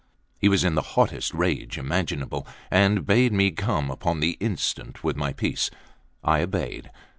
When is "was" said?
0.49-0.63